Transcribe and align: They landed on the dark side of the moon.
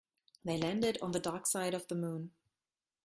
They 0.43 0.57
landed 0.57 0.97
on 1.03 1.11
the 1.11 1.19
dark 1.19 1.45
side 1.45 1.75
of 1.75 1.87
the 1.87 1.93
moon. 1.93 2.31